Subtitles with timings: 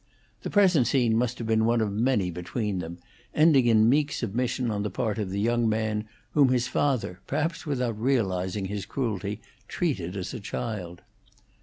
[0.41, 2.97] The present scene must have been one of many between them,
[3.35, 7.67] ending in meek submission on the part of the young man, whom his father, perhaps
[7.67, 11.03] without realizing his cruelty, treated as a child.